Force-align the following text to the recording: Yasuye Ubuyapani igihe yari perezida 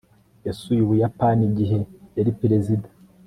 Yasuye 0.47 0.79
Ubuyapani 0.83 1.41
igihe 1.49 1.79
yari 2.17 2.31
perezida 2.39 2.87